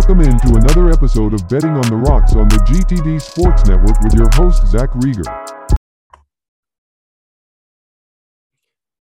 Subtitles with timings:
[0.00, 4.14] Welcome into another episode of Betting on the Rocks on the GTD Sports Network with
[4.14, 5.26] your host, Zach Rieger.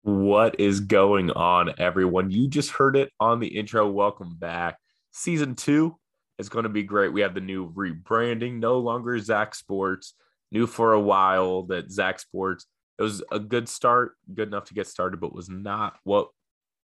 [0.01, 2.31] What is going on, everyone?
[2.31, 3.87] You just heard it on the intro.
[3.87, 4.79] Welcome back.
[5.11, 5.95] Season two
[6.39, 7.13] is going to be great.
[7.13, 10.15] We have the new rebranding, no longer Zach Sports.
[10.51, 12.65] New for a while that Zach Sports.
[12.97, 16.29] It was a good start, good enough to get started, but was not what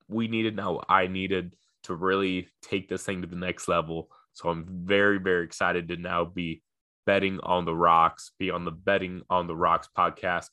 [0.09, 0.57] we needed.
[0.57, 4.09] Now I needed to really take this thing to the next level.
[4.33, 6.63] So I'm very, very excited to now be
[7.05, 10.47] betting on the rocks, be on the betting on the rocks podcast.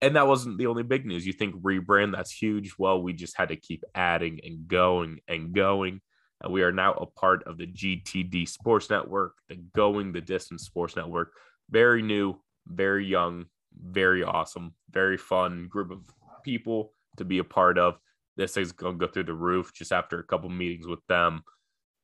[0.00, 1.26] And that wasn't the only big news.
[1.26, 2.74] You think rebrand, that's huge.
[2.78, 6.00] Well, we just had to keep adding and going and going.
[6.40, 10.64] And we are now a part of the GTD Sports Network, the Going the Distance
[10.64, 11.32] Sports Network.
[11.70, 16.00] Very new, very young, very awesome, very fun group of
[16.44, 17.98] people to be a part of
[18.38, 21.42] this going to go through the roof just after a couple meetings with them.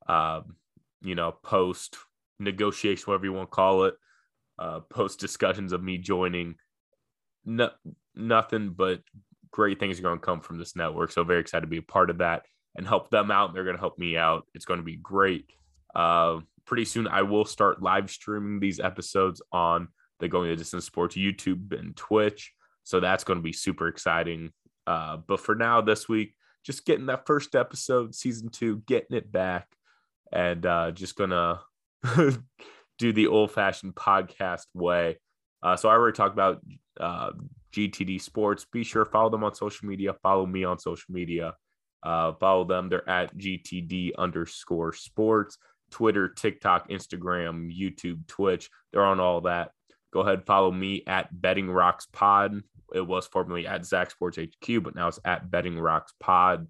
[0.07, 0.57] Um,
[1.01, 1.97] you know, post
[2.39, 3.95] negotiation, whatever you want to call it,
[4.59, 6.57] uh, post discussions of me joining.
[7.47, 7.71] No,
[8.15, 9.01] nothing but
[9.51, 11.13] great things are going to come from this network.
[11.13, 12.43] So very excited to be a part of that
[12.77, 13.55] and help them out.
[13.55, 14.47] They're going to help me out.
[14.55, 15.51] It's going to be great.
[15.95, 20.85] Uh, pretty soon, I will start live streaming these episodes on the Going to Distance
[20.85, 22.53] Sports YouTube and Twitch.
[22.83, 24.53] So that's going to be super exciting.
[24.87, 29.31] Uh, but for now, this week, just getting that first episode, season two, getting it
[29.31, 29.69] back,
[30.33, 31.61] and uh, just gonna
[32.99, 35.19] do the old fashioned podcast way.
[35.63, 36.61] Uh, so I already talked about
[37.01, 37.31] uh,
[37.75, 38.67] GTD Sports.
[38.71, 40.15] Be sure follow them on social media.
[40.23, 41.55] Follow me on social media.
[42.03, 42.89] Uh, follow them.
[42.89, 45.59] They're at GTD underscore sports.
[45.91, 48.69] Twitter, TikTok, Instagram, YouTube, Twitch.
[48.93, 49.71] They're on all that.
[50.13, 52.63] Go ahead, follow me at Betting Rocks Pod
[52.93, 56.67] it was formerly at Zach Sports HQ, but now it's at Betting Rocks Pod,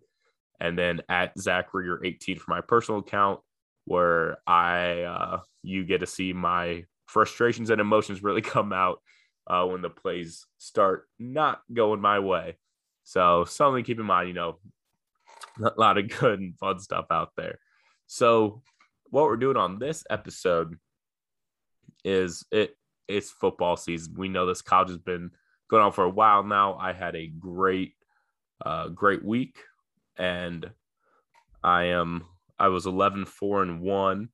[0.61, 3.41] and then at Zach Rieger 18 for my personal account,
[3.85, 9.01] where I uh, you get to see my frustrations and emotions really come out
[9.47, 12.57] uh, when the plays start not going my way.
[13.05, 14.59] So something to keep in mind, you know,
[15.63, 17.59] a lot of good and fun stuff out there.
[18.07, 18.63] So
[19.11, 20.79] what we're doing on this episode
[22.05, 22.77] is it
[23.07, 24.15] it's football season.
[24.17, 25.31] We know this college has been
[25.69, 26.75] going on for a while now.
[26.75, 27.95] I had a great,
[28.65, 29.59] uh, great week,
[30.17, 30.71] and
[31.63, 32.25] I am
[32.59, 34.29] I was 11 4 and 1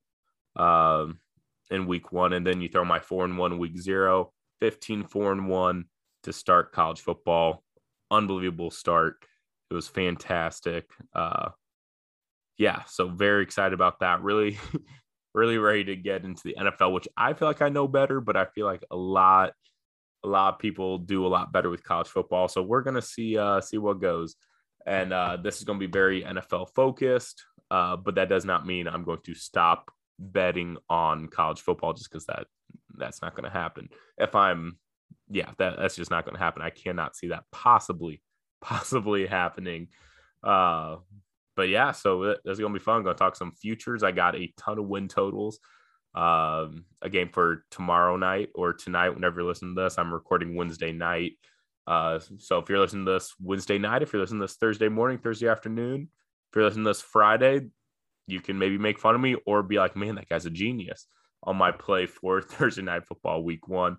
[0.56, 1.20] um,
[1.70, 2.32] in week one.
[2.32, 5.84] And then you throw my 4 and 1 week zero, 15 4 and 1
[6.24, 7.62] to start college football.
[8.10, 9.24] Unbelievable start.
[9.70, 10.90] It was fantastic.
[11.14, 11.50] Uh,
[12.58, 14.22] yeah, so very excited about that.
[14.22, 14.58] Really,
[15.34, 18.36] really ready to get into the NFL, which I feel like I know better, but
[18.36, 19.52] I feel like a lot
[20.24, 22.48] a lot of people do a lot better with college football.
[22.48, 24.36] So we're gonna see uh, see what goes.
[24.86, 28.86] And uh, this is gonna be very NFL focused, uh, but that does not mean
[28.88, 32.46] I'm going to stop betting on college football just because that
[32.96, 33.88] that's not gonna happen.
[34.18, 34.78] If I'm
[35.30, 36.62] yeah, that, that's just not gonna happen.
[36.62, 38.20] I cannot see that possibly
[38.60, 39.88] possibly happening.
[40.42, 40.96] Uh,
[41.56, 42.96] but yeah, so that's gonna be fun.
[42.96, 44.02] I'm gonna talk some futures.
[44.02, 45.58] I got a ton of win totals
[46.14, 49.98] um, a game for tomorrow night or tonight, whenever you're listening to this.
[49.98, 51.32] I'm recording Wednesday night.
[51.86, 54.88] Uh, so if you're listening to this Wednesday night, if you're listening to this Thursday
[54.88, 56.08] morning, Thursday afternoon,
[56.50, 57.68] if you're listening to this Friday,
[58.26, 61.06] you can maybe make fun of me or be like, man, that guy's a genius
[61.42, 63.96] on my play for Thursday night football week one.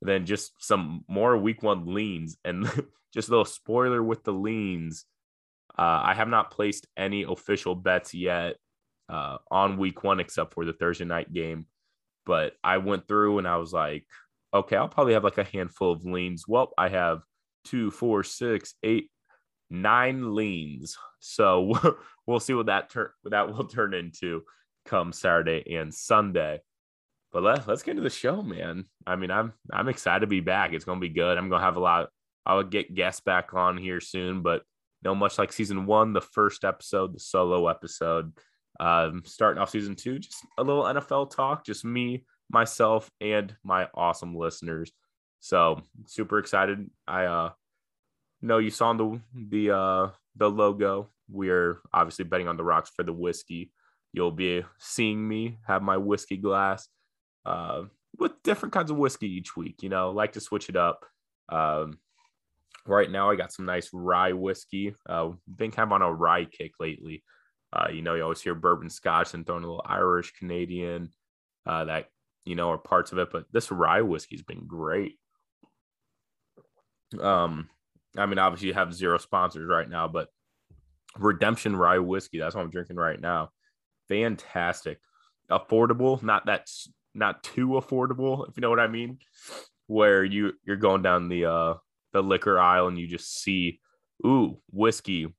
[0.00, 2.66] then just some more week one leans and
[3.14, 5.04] just a little spoiler with the leans.
[5.78, 8.56] Uh, I have not placed any official bets yet
[9.08, 11.66] uh, on week one, except for the Thursday night game.
[12.26, 14.06] But I went through and I was like,
[14.52, 16.46] okay, I'll probably have like a handful of leans.
[16.46, 17.20] Well, I have
[17.64, 19.10] two, four, six, eight,
[19.70, 20.96] nine leans.
[21.20, 21.96] So
[22.26, 24.42] we'll see what that turn that will turn into
[24.84, 26.60] come Saturday and Sunday.
[27.30, 28.86] But let, let's get into the show, man.
[29.06, 30.72] I mean, I'm I'm excited to be back.
[30.72, 31.36] It's gonna be good.
[31.36, 32.08] I'm gonna have a lot.
[32.46, 34.62] I'll get guests back on here soon, but
[35.02, 38.32] you know, much like season one, the first episode, the solo episode,
[38.80, 43.88] um, starting off season two, just a little NFL talk, just me, myself, and my
[43.94, 44.92] awesome listeners.
[45.40, 46.90] So super excited.
[47.06, 47.50] I uh
[48.40, 51.10] know you saw the the uh the logo.
[51.28, 53.72] We're obviously betting on the rocks for the whiskey.
[54.12, 56.88] You'll be seeing me have my whiskey glass
[57.44, 57.82] uh,
[58.18, 59.82] with different kinds of whiskey each week.
[59.82, 61.04] You know, like to switch it up.
[61.50, 61.98] Um,
[62.86, 64.94] right now, I got some nice rye whiskey.
[65.08, 67.22] Uh, been kind of on a rye kick lately.
[67.72, 71.10] Uh, you know, you always hear bourbon scotch and throwing a little Irish Canadian
[71.66, 72.06] uh, that,
[72.44, 73.28] you know, are parts of it.
[73.30, 75.18] But this rye whiskey's been great.
[77.20, 77.68] Um,
[78.16, 80.28] I mean, obviously you have zero sponsors right now, but
[81.16, 83.50] Redemption Rye Whiskey, that's what I'm drinking right now.
[84.08, 84.98] fantastic,
[85.50, 86.22] affordable.
[86.22, 89.18] Not that's not too affordable, if you know what I mean.
[89.86, 91.74] Where you you're going down the uh
[92.12, 93.80] the liquor aisle and you just see,
[94.26, 95.34] ooh, whiskey.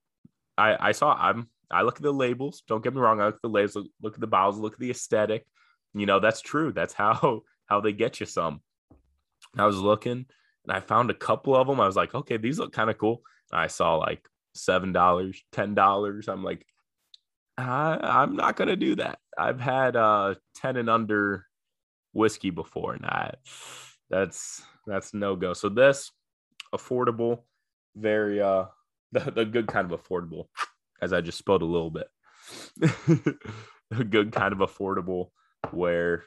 [0.57, 2.63] I I saw I'm I look at the labels.
[2.67, 3.21] Don't get me wrong.
[3.21, 3.75] I look at the labels.
[3.75, 4.57] Look, look at the bottles.
[4.57, 5.45] Look at the aesthetic.
[5.93, 6.71] You know that's true.
[6.71, 8.61] That's how how they get you some.
[9.57, 10.25] I was looking
[10.65, 11.79] and I found a couple of them.
[11.79, 13.21] I was like, okay, these look kind of cool.
[13.51, 16.27] I saw like seven dollars, ten dollars.
[16.27, 16.65] I'm like,
[17.57, 19.19] I, am not gonna do that.
[19.37, 21.45] I've had uh 10 and under
[22.13, 23.33] whiskey before, and I,
[24.09, 25.53] that's that's no go.
[25.53, 26.11] So this
[26.73, 27.41] affordable,
[27.95, 28.65] very uh
[29.11, 30.45] the, the good kind of affordable,
[31.01, 32.07] as I just spilled a little bit.
[33.91, 35.29] a good kind of affordable
[35.71, 36.23] where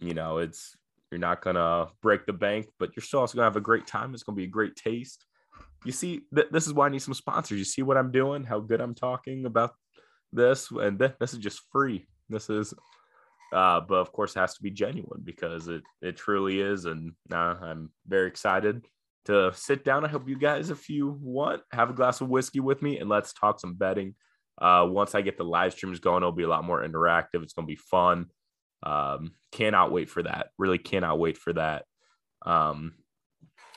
[0.00, 0.76] you know it's
[1.10, 4.14] you're not gonna break the bank, but you're still also gonna have a great time.
[4.14, 5.24] It's gonna be a great taste.
[5.84, 7.58] You see, th- this is why I need some sponsors.
[7.58, 8.44] You see what I'm doing?
[8.44, 9.74] How good I'm talking about
[10.32, 12.06] this, and th- this is just free.
[12.28, 12.72] This is,
[13.52, 17.12] uh, but of course, it has to be genuine because it it truly is, and
[17.32, 18.84] uh, I'm very excited
[19.26, 20.04] to sit down.
[20.04, 23.08] I hope you guys, if you want, have a glass of whiskey with me, and
[23.08, 24.14] let's talk some betting.
[24.60, 27.42] Uh, once I get the live streams going, it'll be a lot more interactive.
[27.42, 28.26] It's gonna be fun.
[28.82, 30.48] Um, cannot wait for that.
[30.58, 31.84] Really cannot wait for that.
[32.44, 32.94] Um,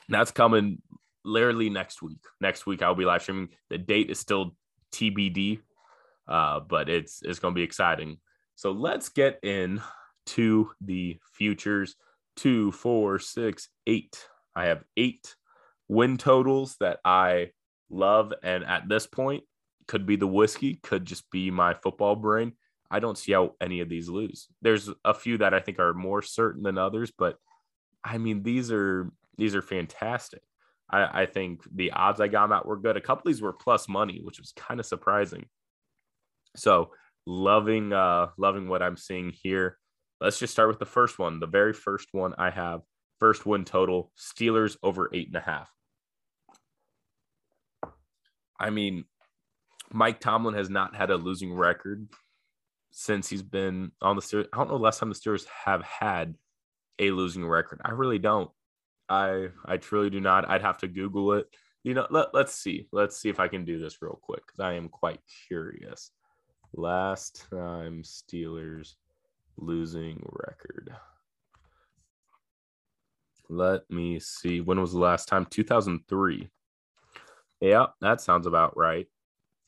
[0.08, 0.82] that's coming
[1.24, 2.20] literally next week.
[2.40, 3.48] Next week I'll be live streaming.
[3.70, 4.56] The date is still
[4.92, 5.60] TBD,
[6.28, 8.18] uh, but it's it's going to be exciting.
[8.54, 9.82] So let's get in
[10.26, 11.96] to the futures.
[12.36, 14.26] Two, four, six, eight.
[14.54, 15.34] I have eight
[15.88, 17.50] win totals that I
[17.90, 19.44] love, and at this point,
[19.86, 22.52] could be the whiskey, could just be my football brain.
[22.90, 24.48] I don't see how any of these lose.
[24.62, 27.36] There's a few that I think are more certain than others, but
[28.04, 30.42] I mean these are these are fantastic.
[30.90, 32.96] I, I think the odds I got them at were good.
[32.96, 35.46] A couple of these were plus money, which was kind of surprising.
[36.56, 36.92] So
[37.26, 39.78] loving uh loving what I'm seeing here.
[40.20, 41.40] Let's just start with the first one.
[41.40, 42.82] The very first one I have
[43.24, 45.72] first win total Steelers over eight and a half.
[48.60, 49.06] I mean,
[49.90, 52.06] Mike Tomlin has not had a losing record
[52.90, 54.48] since he's been on the Steelers.
[54.52, 56.34] I don't know last time the Steelers have had
[56.98, 57.80] a losing record.
[57.82, 58.50] I really don't.
[59.08, 60.46] I I truly do not.
[60.50, 61.46] I'd have to Google it.
[61.82, 62.88] You know, let, let's see.
[62.92, 66.10] Let's see if I can do this real quick because I am quite curious.
[66.74, 68.96] Last time Steelers
[69.56, 70.94] losing record.
[73.56, 74.60] Let me see.
[74.60, 75.46] When was the last time?
[75.46, 76.50] 2003.
[77.60, 79.06] Yeah, that sounds about right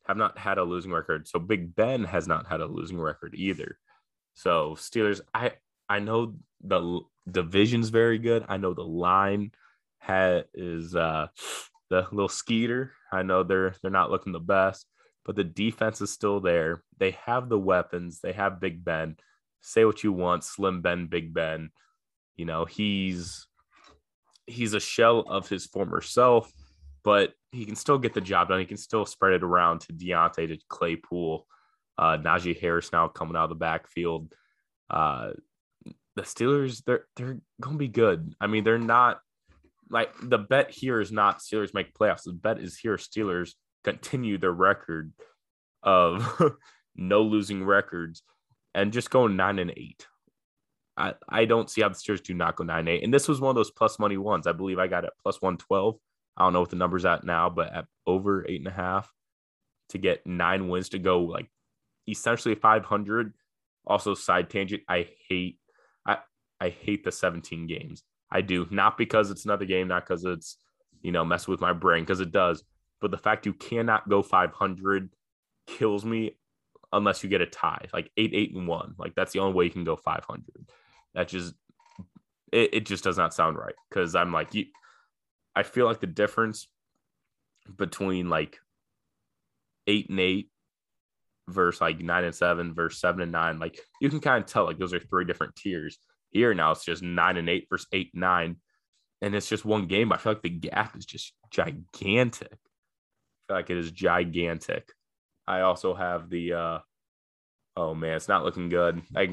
[0.07, 1.27] have not had a losing record.
[1.27, 3.79] So Big Ben has not had a losing record either.
[4.35, 5.53] So Steelers, I
[5.89, 7.01] I know the
[7.31, 8.45] division's very good.
[8.49, 9.53] I know the line
[9.99, 11.27] has is uh
[11.91, 12.93] the little skeeter.
[13.13, 14.87] I know they're they're not looking the best,
[15.25, 16.83] but the defense is still there.
[16.99, 18.21] They have the weapons.
[18.21, 19.17] They have Big Ben.
[19.61, 21.71] Say what you want, Slim Ben, Big Ben.
[22.37, 23.49] You know, he's
[24.47, 26.53] he's a shell of his former self
[27.07, 28.59] but he can still get the job done.
[28.59, 31.47] He can still spread it around to Diontae, to Claypool,
[31.97, 34.35] uh, Najee Harris now coming out of the backfield.
[34.91, 35.31] Uh,
[36.17, 38.35] the Steelers, they're they're gonna be good.
[38.41, 39.21] I mean, they're not
[39.89, 42.25] like the bet here is not Steelers make playoffs.
[42.25, 43.53] The bet is here Steelers
[43.85, 45.13] continue their record
[45.85, 46.43] of
[46.97, 48.25] no losing records
[48.75, 50.09] and just go nine and eight.
[50.97, 53.05] I, I don't see how the Steelers do not go nine eight.
[53.05, 54.47] And this was one of those plus money ones.
[54.47, 55.99] I believe I got it plus one twelve.
[56.37, 59.13] I don't know what the number's at now, but at over eight and a half
[59.91, 61.49] to get nine wins to go like
[62.09, 63.33] essentially 500.
[63.87, 65.59] Also, side tangent, I hate
[66.07, 66.19] I
[66.61, 68.03] I hate the 17 games.
[68.31, 70.57] I do not because it's another game, not because it's
[71.03, 72.65] you know mess with my brain because it does,
[73.01, 75.11] but the fact you cannot go 500
[75.67, 76.37] kills me
[76.93, 78.95] unless you get a tie, like eight, eight, and one.
[78.99, 80.45] Like that's the only way you can go 500.
[81.17, 81.55] That just
[82.53, 84.67] it, it just does not sound right because I'm like you
[85.57, 86.69] I feel like the difference
[87.75, 88.59] between like
[89.87, 90.51] eight and eight
[91.49, 94.67] versus like nine and seven versus seven and nine, like you can kind of tell
[94.67, 95.99] like those are three different tiers.
[96.31, 98.57] Here now it's just nine and eight versus eight and nine.
[99.23, 100.13] And it's just one game.
[100.13, 102.53] I feel like the gap is just gigantic.
[102.53, 104.93] I feel like it is gigantic.
[105.47, 106.79] I also have the uh
[107.77, 109.01] oh man, it's not looking good.
[109.13, 109.31] Like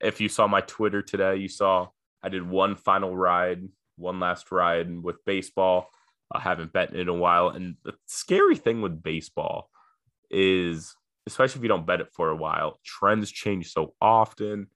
[0.00, 1.88] if you saw my Twitter today, you saw
[2.22, 3.62] I did one final ride
[4.00, 5.88] one last ride with baseball.
[6.32, 7.50] I haven't bet in a while.
[7.50, 9.68] And the scary thing with baseball
[10.30, 10.94] is,
[11.26, 14.68] especially if you don't bet it for a while, trends change so often.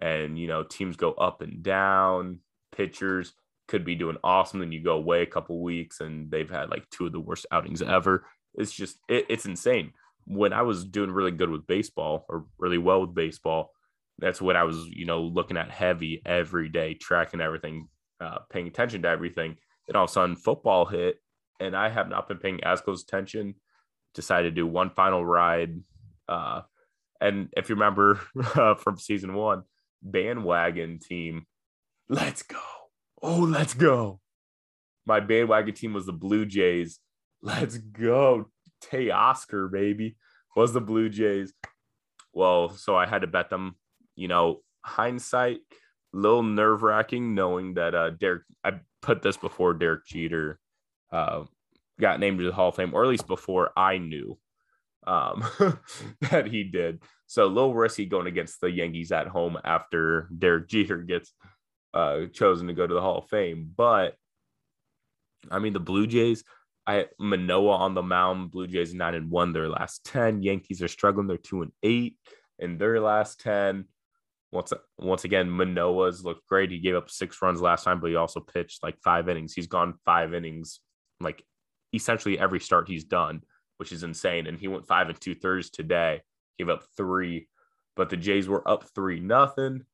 [0.00, 2.40] And, you know, teams go up and down.
[2.76, 3.32] Pitchers
[3.68, 4.60] could be doing awesome.
[4.60, 7.46] Then you go away a couple weeks and they've had like two of the worst
[7.50, 8.26] outings ever.
[8.54, 9.92] It's just, it, it's insane.
[10.26, 13.70] when I was doing really good with baseball or really well with baseball,
[14.18, 17.88] that's what I was, you know, looking at heavy every day, tracking everything,
[18.20, 19.56] uh, paying attention to everything.
[19.86, 21.20] Then all of a sudden, football hit,
[21.60, 23.54] and I have not been paying as close attention.
[24.14, 25.80] Decided to do one final ride,
[26.28, 26.62] uh,
[27.20, 28.20] and if you remember
[28.54, 29.62] uh, from season one,
[30.02, 31.46] bandwagon team,
[32.08, 32.60] let's go!
[33.22, 34.20] Oh, let's go!
[35.04, 36.98] My bandwagon team was the Blue Jays.
[37.42, 38.50] Let's go,
[38.82, 40.16] Teoscar, baby.
[40.56, 41.52] Was the Blue Jays.
[42.32, 43.76] Well, so I had to bet them
[44.16, 45.58] you know, hindsight,
[46.14, 50.58] a little nerve wracking knowing that uh, Derek, I put this before Derek Jeter
[51.12, 51.44] uh,
[52.00, 54.38] got named to the Hall of Fame, or at least before I knew
[55.06, 55.44] um,
[56.30, 57.02] that he did.
[57.26, 61.32] So a little risky going against the Yankees at home after Derek Jeter gets
[61.94, 63.70] uh, chosen to go to the Hall of Fame.
[63.76, 64.14] But
[65.50, 66.44] I mean, the Blue Jays,
[66.86, 68.50] I Manoah on the mound.
[68.50, 70.42] Blue Jays nine and one their last ten.
[70.42, 71.26] Yankees are struggling.
[71.26, 72.16] They're two and eight
[72.58, 73.86] in their last ten
[74.52, 76.70] once once again, Manoah's looked great.
[76.70, 79.52] He gave up six runs last time, but he also pitched like five innings.
[79.52, 80.80] He's gone five innings,
[81.20, 81.42] like
[81.92, 83.42] essentially every start he's done,
[83.78, 84.46] which is insane.
[84.46, 86.22] And he went five and two thirds today,
[86.58, 87.48] gave up three,
[87.96, 89.84] but the Jays were up three nothing.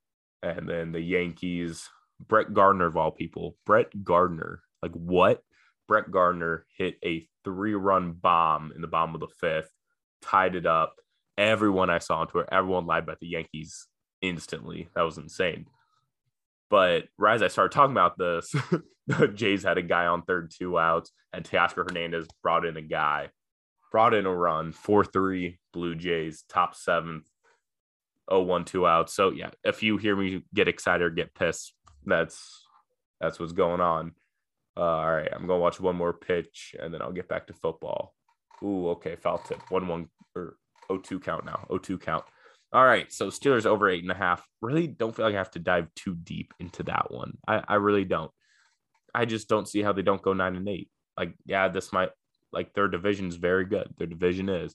[0.42, 1.88] And then the Yankees,
[2.20, 5.42] Brett Gardner of all people, Brett Gardner, like what?
[5.88, 9.70] Brett Gardner hit a three run bomb in the bottom of the fifth,
[10.20, 10.96] tied it up.
[11.38, 13.86] Everyone I saw on Twitter, everyone lied about the Yankees
[14.22, 14.88] instantly.
[14.94, 15.66] That was insane.
[16.70, 18.54] But right as I started talking about this,
[19.06, 22.82] the Jays had a guy on third, two outs, and Teoscar Hernandez brought in a
[22.82, 23.28] guy,
[23.90, 27.28] brought in a run, 4 3, Blue Jays, top seventh,
[28.30, 29.12] 0 1, two outs.
[29.12, 31.74] So, yeah, if you hear me get excited or get pissed,
[32.06, 32.64] that's
[33.20, 34.12] that's what's going on.
[34.76, 37.46] Uh, all right, I'm going to watch one more pitch and then I'll get back
[37.48, 38.14] to football.
[38.62, 39.60] Ooh, okay, foul tip.
[39.68, 40.56] 1 1 or
[40.88, 41.66] 0 2 count now.
[41.68, 42.24] 0 2 count.
[42.72, 44.46] All right, so Steelers over eight and a half.
[44.62, 47.36] Really don't feel like I have to dive too deep into that one.
[47.46, 48.30] I, I really don't.
[49.14, 50.88] I just don't see how they don't go nine and eight.
[51.18, 52.10] Like, yeah, this might
[52.50, 53.92] like their division is very good.
[53.98, 54.74] Their division is,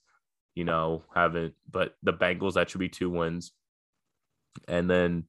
[0.53, 3.51] you know, haven't but the Bengals that should be two wins.
[4.67, 5.25] And then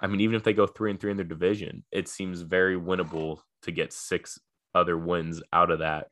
[0.00, 2.76] I mean, even if they go three and three in their division, it seems very
[2.78, 4.38] winnable to get six
[4.74, 6.08] other wins out of that.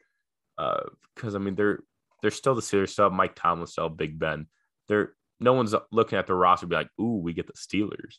[0.56, 0.84] Uh,
[1.14, 1.80] because I mean they're
[2.22, 4.46] they're still the Steelers, still Mike Tomlin, still Big Ben.
[4.88, 8.16] They're no one's looking at the roster be like, "Ooh, we get the Steelers."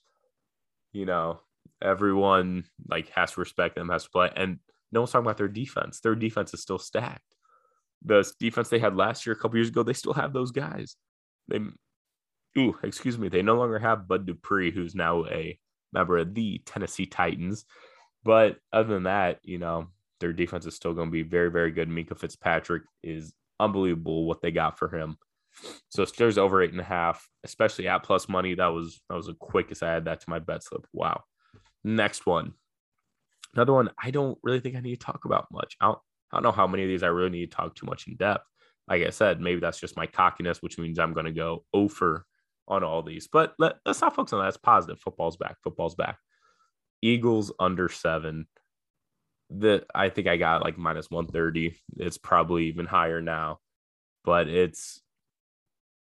[0.91, 1.41] You know,
[1.81, 4.59] everyone like has to respect them, has to play, and
[4.91, 5.99] no one's talking about their defense.
[5.99, 7.35] Their defense is still stacked.
[8.05, 10.95] The defense they had last year, a couple years ago, they still have those guys.
[11.47, 11.59] They,
[12.57, 15.57] ooh, excuse me, they no longer have Bud Dupree, who's now a
[15.93, 17.65] member of the Tennessee Titans.
[18.23, 19.87] But other than that, you know,
[20.19, 21.89] their defense is still going to be very, very good.
[21.89, 25.17] Minkah Fitzpatrick is unbelievable what they got for him.
[25.89, 28.55] So Steelers over eight and a half, especially at plus money.
[28.55, 30.85] That was that was the quickest I had that to my bet slip.
[30.93, 31.23] Wow.
[31.83, 32.53] Next one.
[33.53, 35.77] Another one I don't really think I need to talk about much.
[35.79, 35.99] I don't,
[36.31, 38.15] I don't know how many of these I really need to talk too much in
[38.15, 38.45] depth.
[38.87, 42.25] Like I said, maybe that's just my cockiness, which means I'm going to go over
[42.67, 43.27] on all these.
[43.27, 44.47] But let, let's not focus on that.
[44.47, 44.99] It's positive.
[44.99, 45.57] Football's back.
[45.63, 46.17] Football's back.
[47.01, 48.47] Eagles under seven.
[49.49, 51.77] The I think I got like minus 130.
[51.97, 53.59] It's probably even higher now,
[54.25, 55.02] but it's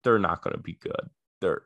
[0.05, 1.11] they're not going to be good.
[1.41, 1.63] They're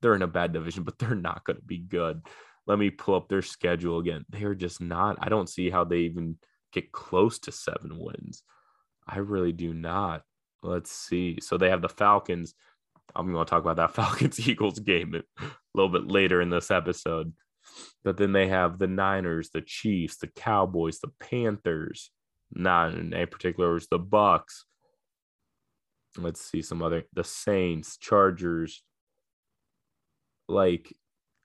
[0.00, 2.22] they're in a bad division, but they're not going to be good.
[2.66, 4.24] Let me pull up their schedule again.
[4.28, 5.18] They're just not.
[5.20, 6.38] I don't see how they even
[6.72, 8.42] get close to seven wins.
[9.06, 10.22] I really do not.
[10.62, 11.38] Let's see.
[11.40, 12.54] So they have the Falcons.
[13.14, 15.44] I'm going to talk about that Falcons Eagles game a
[15.74, 17.32] little bit later in this episode.
[18.04, 22.10] But then they have the Niners, the Chiefs, the Cowboys, the Panthers.
[22.52, 24.64] Not in any particular, it's the Bucs,
[26.18, 28.82] let's see some other the Saints, Chargers.
[30.48, 30.94] Like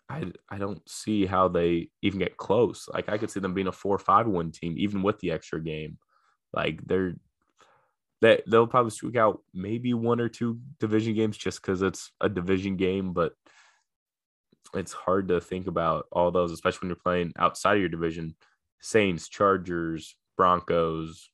[0.10, 2.88] I I don't see how they even get close.
[2.94, 5.62] Like I could see them being a four five win team, even with the extra
[5.62, 5.98] game.
[6.54, 7.16] Like they're
[8.22, 12.30] they they'll probably squeak out maybe one or two division games just because it's a
[12.30, 13.34] division game, but
[14.74, 18.36] it's hard to think about all those, especially when you're playing outside of your division.
[18.80, 21.30] Saints, Chargers, Broncos,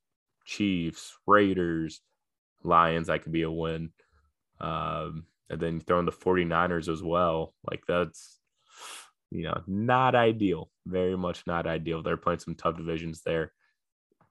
[0.45, 2.01] Chiefs, Raiders.
[2.63, 3.91] Lions, that could be a win.
[4.59, 7.53] Um, and then throwing the 49ers as well.
[7.69, 8.39] Like that's,
[9.31, 10.69] you know, not ideal.
[10.85, 12.01] Very much not ideal.
[12.01, 13.51] They're playing some tough divisions there.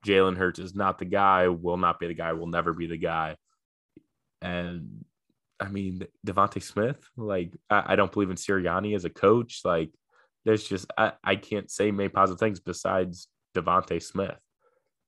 [0.06, 2.96] Jalen Hurts is not the guy, will not be the guy, will never be the
[2.96, 3.36] guy.
[4.40, 5.04] And
[5.60, 9.60] I mean, DeVonta Smith, like, I, I, don't believe in Sirianni as a coach.
[9.64, 9.90] Like,
[10.44, 14.38] there's just, I, I can't say many positive things besides DeVonta Smith.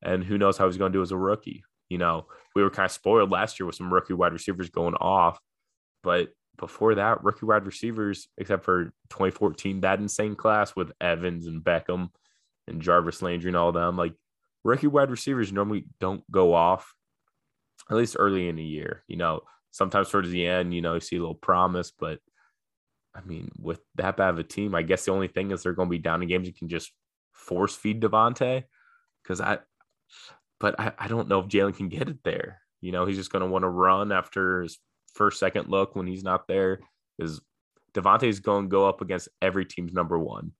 [0.00, 1.64] And who knows how he's going to do as a rookie.
[1.88, 4.94] You know, we were kind of spoiled last year with some rookie wide receivers going
[4.94, 5.38] off,
[6.02, 11.62] but before that, rookie wide receivers, except for 2014, that insane class with Evans and
[11.62, 12.10] Beckham
[12.68, 14.14] and Jarvis Landry and all them, like
[14.62, 16.94] rookie wide receivers normally don't go off,
[17.90, 19.02] at least early in the year.
[19.08, 19.40] You know,
[19.72, 22.20] sometimes towards the end, you know, you see a little promise, but
[23.14, 25.72] I mean, with that bad of a team, I guess the only thing is they're
[25.72, 26.92] going to be down in games you can just
[27.32, 28.64] force feed Davante.
[29.22, 29.58] Because I,
[30.60, 32.60] but I, I don't know if Jalen can get it there.
[32.80, 34.78] You know, he's just going to want to run after his
[35.14, 36.80] first, second look when he's not there.
[37.18, 37.40] Is
[38.22, 40.52] is going to go up against every team's number one.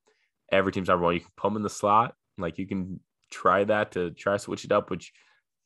[0.53, 1.15] Every team's number one.
[1.15, 2.15] You can put him in the slot.
[2.39, 5.13] Like you can try that to try switch it up, which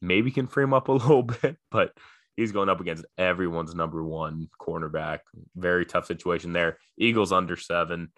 [0.00, 1.92] maybe can frame up a little bit, but
[2.36, 5.20] he's going up against everyone's number one cornerback.
[5.56, 6.78] Very tough situation there.
[6.96, 8.12] Eagles under seven.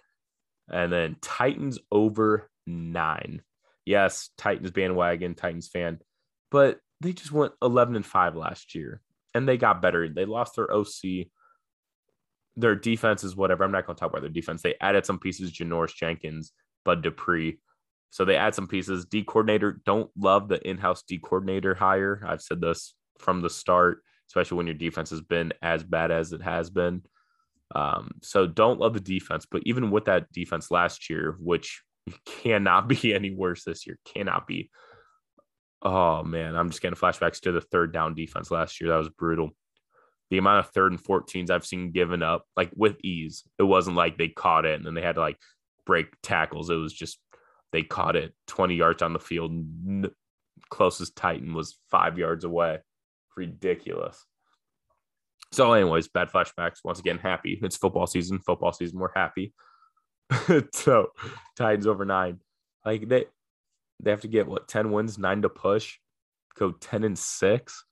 [0.71, 3.43] And then Titans over nine.
[3.91, 5.99] Yes, Titans bandwagon, Titans fan,
[6.51, 9.01] but they just went 11 and 5 last year
[9.35, 10.09] and they got better.
[10.09, 11.29] They lost their OC.
[12.57, 13.65] Their defense is whatever.
[13.65, 14.63] I'm not going to talk about their defense.
[14.63, 16.53] They added some pieces, Janoris Jenkins,
[16.85, 17.59] Bud Dupree.
[18.11, 19.07] So they add some pieces.
[19.07, 22.23] D coordinator, don't love the in house D coordinator hire.
[22.27, 26.33] I've said this from the start especially when your defense has been as bad as
[26.33, 27.03] it has been.
[27.75, 31.83] Um, so don't love the defense, but even with that defense last year, which
[32.25, 34.71] cannot be any worse this year, cannot be.
[35.83, 38.91] Oh man, I'm just getting flashbacks to the third down defense last year.
[38.91, 39.51] That was brutal.
[40.31, 43.43] The amount of third and 14s I've seen given up, like with ease.
[43.59, 45.39] It wasn't like they caught it and then they had to like
[45.87, 46.71] break tackles.
[46.71, 47.19] It was just
[47.73, 49.53] they caught it 20 yards on the field.
[50.69, 52.79] Closest Titan was five yards away
[53.37, 54.25] ridiculous.
[55.53, 56.79] So, anyways, bad flashbacks.
[56.85, 57.59] Once again, happy.
[57.63, 58.39] It's football season.
[58.39, 59.01] Football season.
[59.01, 59.53] We're happy.
[60.75, 61.09] so,
[61.57, 62.41] Titans over nine.
[62.85, 63.27] Like they,
[64.01, 65.99] they have to get what ten wins, nine to push,
[66.59, 67.85] go ten and six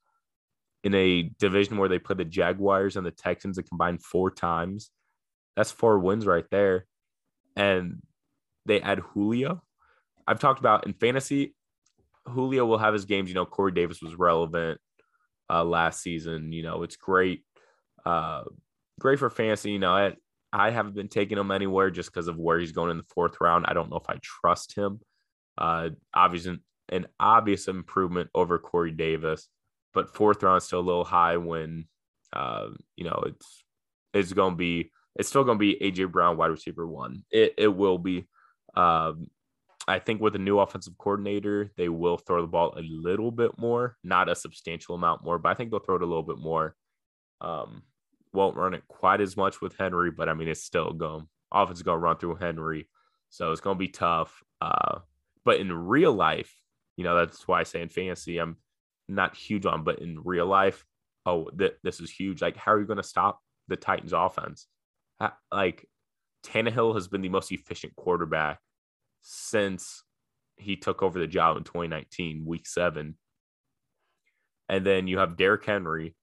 [0.85, 4.91] in a division where they play the Jaguars and the Texans a combined four times.
[5.57, 6.87] That's four wins right there,
[7.57, 8.01] and
[8.67, 9.63] they add Julio.
[10.27, 11.55] I've talked about in fantasy.
[12.27, 13.29] Julio will have his games.
[13.29, 14.81] You know, Corey Davis was relevant
[15.51, 16.53] uh, last season.
[16.53, 17.45] You know, it's great,
[18.05, 18.43] uh,
[19.01, 19.73] great for fantasy.
[19.73, 20.15] You know, I,
[20.53, 23.37] I haven't been taking him anywhere just because of where he's going in the fourth
[23.41, 23.67] round.
[23.69, 25.01] I don't know if I trust him.
[25.57, 26.59] Uh, obviously,
[26.91, 29.49] an obvious improvement over Corey Davis,
[29.93, 31.87] but fourth round is still a little high when,
[32.33, 33.65] uh, you know, it's
[34.15, 37.25] it's going to be it's still going to be AJ Brown wide receiver one.
[37.31, 38.27] It it will be.
[38.75, 39.29] Um,
[39.87, 43.59] I think with a new offensive coordinator, they will throw the ball a little bit
[43.59, 46.37] more, not a substantial amount more, but I think they'll throw it a little bit
[46.37, 46.77] more.
[47.41, 47.83] Um,
[48.33, 51.27] won't run it quite as much with Henry, but I mean, it's still going.
[51.53, 52.89] Offense is going to run through Henry,
[53.31, 54.43] so it's going to be tough.
[54.61, 55.01] Uh,
[55.45, 56.55] but in real life,
[56.97, 58.57] you know, that's why I say in fantasy, I'm
[59.09, 60.85] not huge on, but in real life,
[61.25, 62.43] oh, th- this is huge.
[62.43, 64.67] Like, how are you going to stop the Titans' offense?
[65.53, 65.87] Like,
[66.45, 68.61] Tannehill has been the most efficient quarterback
[69.23, 70.03] since
[70.57, 73.17] he took over the job in 2019, week seven.
[74.69, 76.15] And then you have Derrick Henry.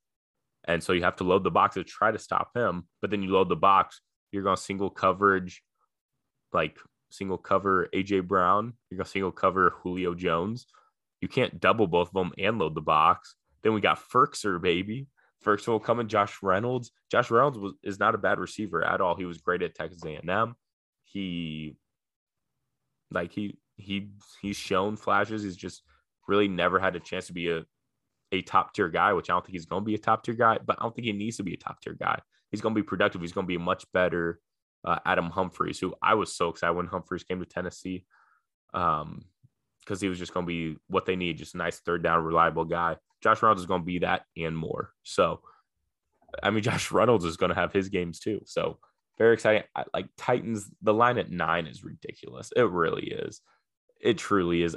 [0.68, 2.88] And so you have to load the box to try to stop him.
[3.02, 4.02] But then you load the box,
[4.32, 5.62] you're going to single coverage,
[6.54, 6.78] like
[7.10, 8.74] single cover AJ Brown.
[8.90, 10.66] You're going to single cover Julio Jones.
[11.22, 13.36] You can't double both of them and load the box.
[13.64, 15.08] Then we got Firkser, baby.
[15.44, 16.08] Firkser will come in.
[16.08, 16.92] Josh Reynolds.
[17.12, 19.16] Josh Reynolds was, is not a bad receiver at all.
[19.16, 20.56] He was great at Texas A&M.
[21.04, 21.78] He
[23.12, 24.10] like he he
[24.42, 25.44] he's shown flashes.
[25.44, 25.84] He's just
[26.28, 27.66] really never had a chance to be a
[28.36, 30.34] a top tier guy, which I don't think he's going to be a top tier
[30.34, 32.20] guy, but I don't think he needs to be a top tier guy.
[32.52, 33.22] He's going to be productive.
[33.22, 34.40] He's going to be a much better
[34.84, 38.06] uh, Adam Humphries, who I was so excited when Humphreys came to Tennessee,
[38.74, 39.26] um,
[39.80, 42.24] because he was just going to be what they need, just a nice third down,
[42.24, 42.98] reliable guy.
[43.22, 44.92] Josh Reynolds is going to be that and more.
[45.04, 45.42] So,
[46.42, 48.42] I mean, Josh Reynolds is going to have his games too.
[48.46, 48.78] So
[49.18, 49.64] very exciting.
[49.76, 52.52] I, like Titans, the line at nine is ridiculous.
[52.56, 53.42] It really is.
[54.02, 54.76] It truly is.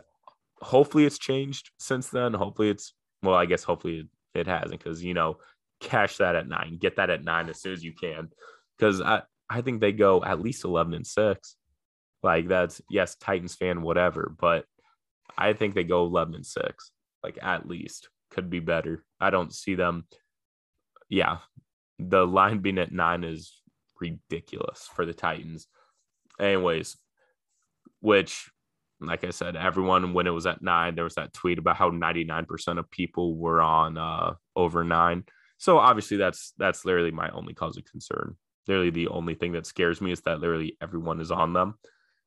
[0.61, 2.35] Hopefully, it's changed since then.
[2.35, 3.35] Hopefully, it's well.
[3.35, 5.39] I guess hopefully it, hasn't because you know,
[5.81, 8.29] cash that at nine, get that at nine as soon as you can,
[8.77, 11.57] because I I think they go at least eleven and six.
[12.23, 14.65] Like that's yes, Titans fan, whatever, but
[15.37, 16.91] I think they go eleven and six.
[17.23, 19.05] Like at least could be better.
[19.21, 20.07] I don't see them.
[21.09, 21.39] Yeah,
[21.99, 23.61] the line being at nine is
[24.01, 25.67] ridiculous for the Titans.
[26.39, 26.97] Anyways,
[28.01, 28.51] which,
[29.01, 31.91] like I said, everyone, when it was at nine, there was that tweet about how
[31.91, 35.25] 99% of people were on uh, over nine.
[35.59, 38.37] So obviously, that's that's literally my only cause of concern.
[38.67, 41.79] Literally, the only thing that scares me is that literally everyone is on them.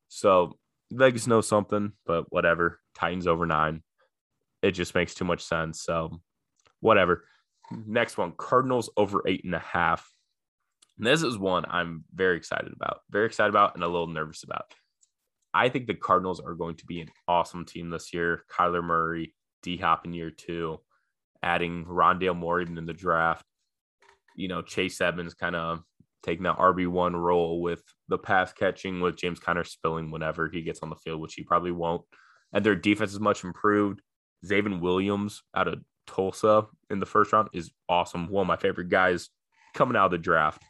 [0.08, 0.58] So
[0.90, 2.80] Vegas knows something, but whatever.
[2.94, 3.82] Titans over nine.
[4.62, 5.82] it just makes too much sense.
[5.82, 6.20] So
[6.80, 7.24] whatever.
[7.70, 10.10] Next one, Cardinals over eight and a half.
[10.98, 14.42] And this is one I'm very excited about, very excited about, and a little nervous
[14.42, 14.72] about.
[15.54, 18.44] I think the Cardinals are going to be an awesome team this year.
[18.50, 20.80] Kyler Murray, D Hop in year two,
[21.42, 23.44] adding Rondale Moore even in the draft.
[24.34, 25.82] You know, Chase Edmonds kind of
[26.22, 30.80] taking that RB1 role with the pass catching with James Conner spilling whenever he gets
[30.82, 32.02] on the field, which he probably won't.
[32.52, 34.00] And their defense is much improved.
[34.44, 38.28] Xavier Williams out of Tulsa in the first round is awesome.
[38.28, 39.28] One of my favorite guys
[39.74, 40.62] coming out of the draft.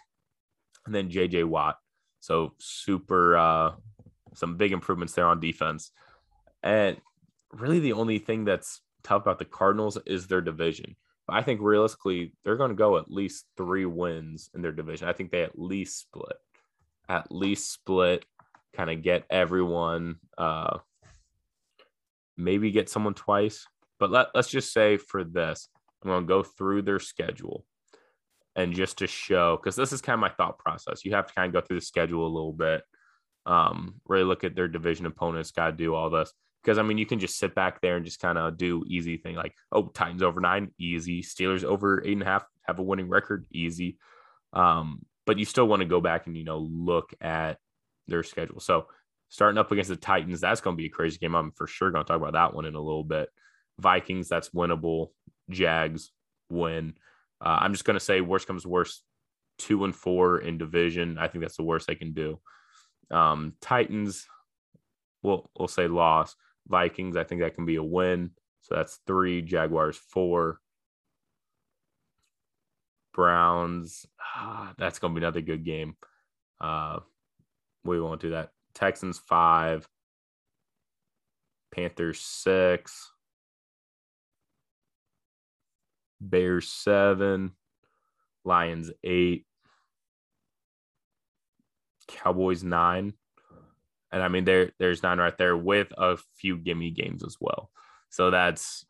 [0.87, 1.77] And then JJ Watt.
[2.21, 3.73] So super uh
[4.35, 5.91] some big improvements there on defense.
[6.63, 6.97] And
[7.53, 10.97] really the only thing that's tough about the Cardinals is their division.
[11.27, 15.09] But I think realistically, they're going to go at least three wins in their division.
[15.09, 16.37] I think they at least split,
[17.09, 18.25] at least split,
[18.75, 20.79] kind of get everyone, uh,
[22.37, 23.67] maybe get someone twice.
[23.99, 25.69] But let, let's just say for this,
[26.03, 27.65] I'm going to go through their schedule
[28.57, 31.05] and just to show, because this is kind of my thought process.
[31.05, 32.83] You have to kind of go through the schedule a little bit,
[33.47, 36.99] um, really look at their division opponents, got to do all this because I mean
[36.99, 39.89] you can just sit back there and just kind of do easy thing like oh
[39.89, 43.99] Titans over nine easy Steelers over eight and a half have a winning record easy,
[44.53, 47.59] um, but you still want to go back and you know look at
[48.09, 48.61] their schedule.
[48.61, 48.87] So
[49.29, 51.35] starting up against the Titans, that's going to be a crazy game.
[51.35, 53.29] I'm for sure going to talk about that one in a little bit.
[53.81, 55.09] Vikings, that's winnable.
[55.51, 56.13] Jags
[56.51, 56.95] win.
[57.41, 59.03] Uh, I'm just going to say worst comes worst,
[59.59, 61.19] two and four in division.
[61.19, 62.41] I think that's the worst they can do.
[63.11, 64.27] Um, Titans,
[65.23, 66.37] we'll we'll say loss.
[66.69, 68.31] Vikings, I think that can be a win.
[68.61, 69.43] So that's three.
[69.43, 70.61] Jaguars, four.
[73.13, 75.97] Browns, ah, that's going to be another good game.
[76.61, 77.01] Uh,
[77.85, 78.53] we won't do that.
[78.75, 79.87] Texans, five.
[81.75, 83.13] Panthers, six.
[86.21, 87.53] Bears, seven.
[88.45, 89.45] Lions, eight.
[92.09, 93.15] Cowboys, nine.
[94.11, 97.71] And I mean, there there's nine right there with a few gimme games as well.
[98.11, 98.85] So that's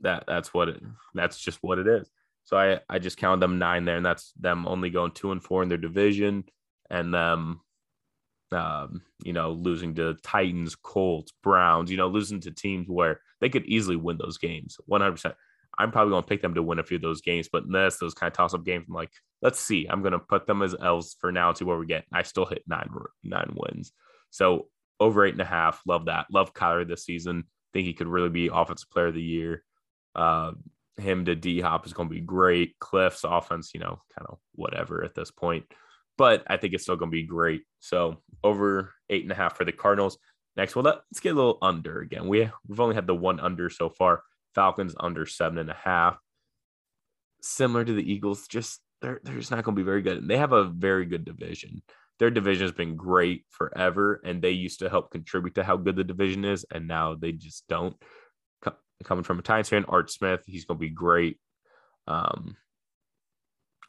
[0.00, 0.82] that that's what it
[1.14, 2.08] that's just what it is.
[2.44, 5.42] So I I just count them nine there, and that's them only going two and
[5.42, 6.44] four in their division,
[6.90, 7.60] and them,
[8.52, 13.48] um, you know, losing to Titans, Colts, Browns, you know, losing to teams where they
[13.48, 15.34] could easily win those games, one hundred percent.
[15.82, 17.98] I'm probably going to pick them to win a few of those games, but this
[17.98, 18.84] those kind of toss up games.
[18.88, 19.10] I'm like,
[19.42, 19.86] let's see.
[19.90, 22.04] I'm going to put them as L's for now see where we get.
[22.12, 22.88] I still hit nine
[23.24, 23.92] nine wins.
[24.30, 24.68] So
[25.00, 25.82] over eight and a half.
[25.86, 26.26] Love that.
[26.30, 27.44] Love Kyler this season.
[27.72, 29.64] Think he could really be offensive player of the year.
[30.14, 30.52] Uh,
[30.96, 32.78] him to D Hop is going to be great.
[32.78, 35.64] Kliff's offense, you know, kind of whatever at this point,
[36.16, 37.62] but I think it's still going to be great.
[37.80, 40.18] So over eight and a half for the Cardinals.
[40.54, 42.28] Next, well, let's get a little under again.
[42.28, 44.22] We we've only had the one under so far.
[44.54, 46.18] Falcons under seven and a half.
[47.40, 50.26] Similar to the Eagles, just they're they're just not going to be very good.
[50.28, 51.82] They have a very good division
[52.22, 55.96] their division has been great forever, and they used to help contribute to how good
[55.96, 57.96] the division is, and now they just don't.
[59.02, 61.40] Coming from a Titans fan, Art Smith, he's going to be great.
[62.06, 62.56] Um,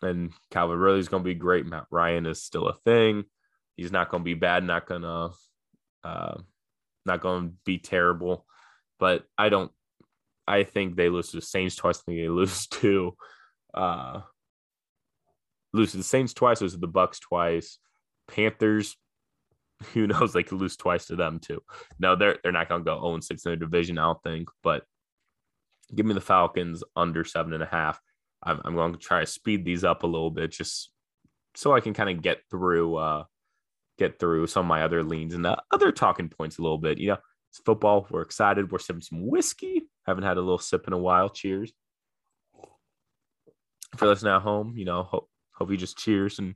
[0.02, 1.68] and Calvin is going to be great.
[1.68, 3.26] Matt Ryan is still a thing.
[3.76, 4.64] He's not going to be bad.
[4.64, 5.30] Not gonna,
[6.04, 6.38] uh,
[7.06, 8.48] not going to be terrible.
[8.98, 9.72] But I don't.
[10.48, 12.00] I think they lose to the Saints twice.
[12.00, 13.16] I think they lose to,
[13.74, 14.22] uh,
[15.74, 16.62] lose to the Saints twice.
[16.62, 17.80] Lose to the Bucs twice.
[18.28, 18.96] Panthers,
[19.94, 20.34] who knows?
[20.34, 21.62] They could lose twice to them too.
[22.00, 24.50] No, they're they're not going to go 0 6 in their division, I don't think.
[24.62, 24.84] But
[25.94, 28.00] give me the Falcons under seven and a half.
[28.42, 30.92] I'm, I'm going to try to speed these up a little bit just
[31.56, 33.24] so I can kind of get through uh
[34.00, 36.98] get through some of my other leans and the other talking points a little bit.
[36.98, 37.18] You know,
[37.54, 38.08] it's football.
[38.10, 38.72] We're excited.
[38.72, 39.84] We're sipping some whiskey.
[40.08, 41.30] Haven't had a little sip in a while.
[41.30, 41.72] Cheers.
[43.96, 46.56] For listening at home, you know, hope hope you just cheers and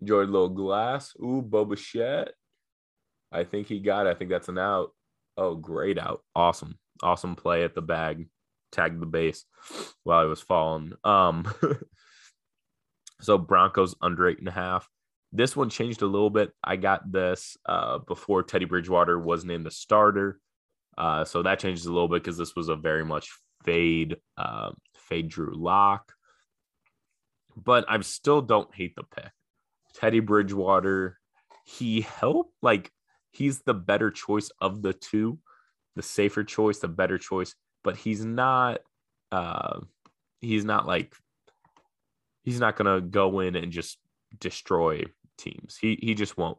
[0.00, 1.14] Enjoyed a little glass.
[1.20, 2.28] Ooh, Boba.
[3.32, 4.10] I think he got it.
[4.10, 4.92] I think that's an out.
[5.36, 6.22] Oh, great out.
[6.34, 6.78] Awesome.
[7.02, 8.28] Awesome play at the bag.
[8.72, 9.44] Tagged the base
[10.04, 10.94] while he was falling.
[11.04, 11.52] Um
[13.20, 14.88] so Broncos under eight and a half.
[15.32, 16.52] This one changed a little bit.
[16.62, 20.40] I got this uh before Teddy Bridgewater was named the starter.
[20.98, 23.30] Uh so that changes a little bit because this was a very much
[23.64, 26.12] fade uh fade Drew Lock.
[27.56, 29.30] But I still don't hate the pick.
[29.94, 31.18] Teddy Bridgewater,
[31.64, 32.90] he helped like
[33.30, 35.38] he's the better choice of the two,
[35.94, 38.80] the safer choice, the better choice, but he's not
[39.30, 39.80] uh
[40.40, 41.14] he's not like
[42.42, 43.98] he's not gonna go in and just
[44.38, 45.04] destroy
[45.40, 45.76] teams.
[45.80, 46.58] He he just won't.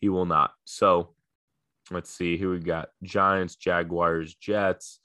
[0.00, 0.52] He will not.
[0.64, 1.14] So
[1.90, 5.00] let's see who we got Giants, Jaguars, Jets.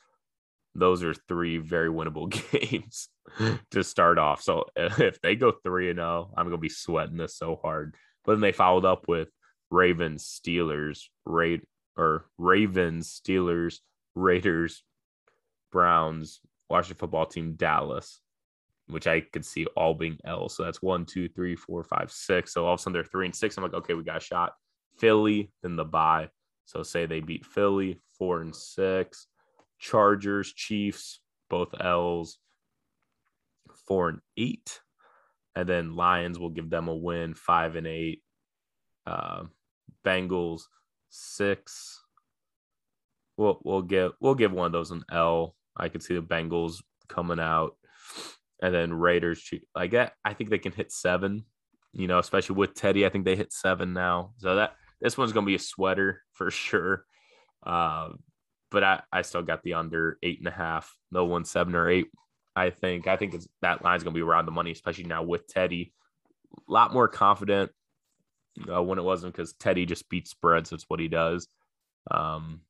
[0.76, 3.10] Those are three very winnable games
[3.72, 4.42] to start off.
[4.42, 7.96] So if they go 3 and 0, I'm going to be sweating this so hard.
[8.26, 9.30] But then they followed up with
[9.72, 11.62] Ravens, Steelers, Raid
[11.98, 13.80] or Ravens, Steelers,
[14.16, 14.84] Raiders,
[15.72, 18.22] Browns, Washington football team, Dallas,
[18.89, 20.49] which I could see all being L.
[20.49, 22.54] So that's one, two, three, four, five, six.
[22.54, 23.56] So all of a sudden they're three and six.
[23.56, 24.54] I'm like, okay, we got a shot.
[24.97, 26.30] Philly, then the bye.
[26.65, 29.28] So say they beat Philly, four and six.
[29.80, 32.38] Chargers, Chiefs, both L's,
[33.88, 34.82] four and eight.
[35.56, 38.21] And then Lions will give them a win, five and eight.
[39.06, 39.43] Uh,
[40.06, 40.63] Bengals,
[41.10, 42.04] six.
[43.38, 45.56] We'll we'll give we'll give one of those an L.
[45.78, 47.75] I could see the Bengals coming out,
[48.62, 49.50] and then Raiders.
[49.76, 51.45] Like that, I think they can hit seven.
[51.93, 54.34] You know, especially with Teddy, I think they hit seven now.
[54.38, 57.06] So that this one's gonna be a sweater for sure.
[57.65, 58.10] Uh,
[58.72, 61.89] but I, I still got the under eight and a half, no one seven or
[61.89, 62.08] eight.
[62.56, 65.93] I think I think that line's gonna be around the money, especially now with Teddy.
[66.67, 67.72] A lot more confident
[68.72, 70.69] uh, when it wasn't because Teddy just beats spreads.
[70.69, 71.48] That's what he does.
[72.12, 72.62] Um,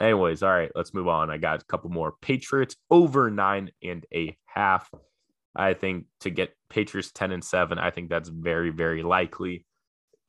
[0.00, 1.30] anyways, all right, let's move on.
[1.30, 4.90] I got a couple more Patriots over nine and a half.
[5.54, 9.64] I think to get Patriots 10 and seven, I think that's very, very likely,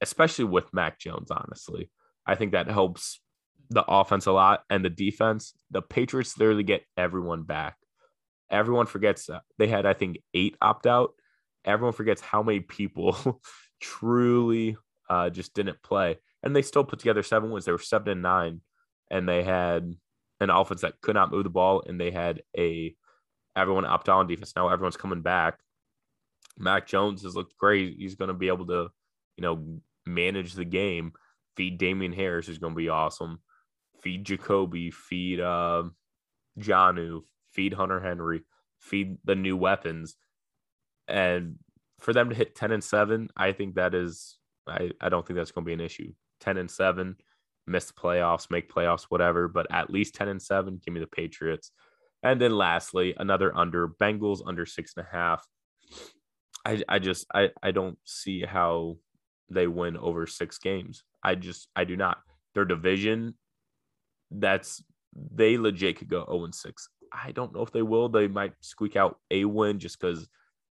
[0.01, 1.89] especially with Mac Jones, honestly.
[2.25, 3.19] I think that helps
[3.69, 5.53] the offense a lot and the defense.
[5.71, 7.75] The Patriots literally get everyone back.
[8.49, 11.11] Everyone forgets they had, I think, eight opt out.
[11.65, 13.41] Everyone forgets how many people
[13.81, 14.77] truly
[15.09, 16.17] uh, just didn't play.
[16.43, 17.65] And they still put together seven wins.
[17.65, 18.61] They were seven and nine,
[19.09, 19.95] and they had
[20.39, 22.95] an offense that could not move the ball, and they had a
[23.55, 24.53] everyone opt out on defense.
[24.55, 25.59] Now everyone's coming back.
[26.57, 27.95] Mac Jones has looked great.
[27.97, 28.89] He's going to be able to,
[29.35, 31.13] you know, manage the game.
[31.55, 33.39] Feed Damien Harris is going to be awesome.
[34.01, 34.91] Feed Jacoby.
[34.91, 35.83] Feed uh,
[36.59, 37.21] Jonnu.
[37.51, 38.41] Feed Hunter Henry.
[38.79, 40.15] Feed the new weapons.
[41.07, 41.55] And
[41.99, 45.37] for them to hit 10 and 7, I think that is I, I don't think
[45.37, 46.13] that's going to be an issue.
[46.41, 47.15] 10 and 7,
[47.67, 51.07] miss the playoffs, make playoffs, whatever, but at least 10 and 7, give me the
[51.07, 51.71] Patriots.
[52.23, 55.47] And then lastly, another under Bengals under six and a half.
[56.65, 58.97] I I just I, I don't see how
[59.49, 61.03] they win over six games.
[61.23, 62.17] I just I do not.
[62.55, 63.35] Their division,
[64.31, 66.89] that's they legit could go 0 and 6.
[67.13, 68.09] I don't know if they will.
[68.09, 70.27] They might squeak out a win just because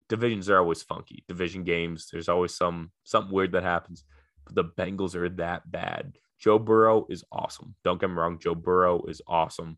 [0.07, 1.23] divisions are always funky.
[1.27, 4.03] Division games, there's always some something weird that happens.
[4.45, 6.13] But the Bengals are that bad.
[6.39, 7.75] Joe Burrow is awesome.
[7.83, 9.77] Don't get me wrong, Joe Burrow is awesome.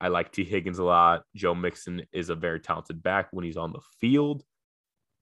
[0.00, 1.22] I like Tee Higgins a lot.
[1.34, 4.44] Joe Mixon is a very talented back when he's on the field,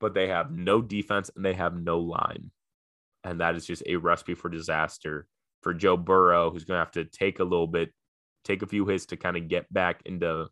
[0.00, 2.50] but they have no defense and they have no line.
[3.24, 5.26] And that is just a recipe for disaster
[5.62, 7.92] for Joe Burrow, who's going to have to take a little bit,
[8.44, 10.46] take a few hits to kind of get back into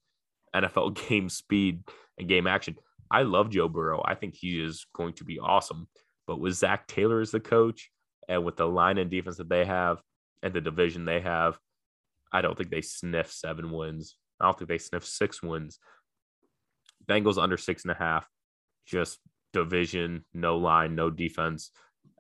[0.56, 1.82] NFL game speed
[2.18, 2.76] and game action.
[3.10, 4.02] I love Joe Burrow.
[4.04, 5.86] I think he is going to be awesome.
[6.26, 7.90] But with Zac Taylor as the coach
[8.28, 10.00] and with the line and defense that they have
[10.42, 11.58] and the division they have,
[12.32, 14.16] I don't think they sniff seven wins.
[14.40, 15.78] I don't think they sniff six wins.
[17.06, 18.28] Bengals under six and a half,
[18.86, 19.18] just
[19.52, 21.70] division, no line, no defense.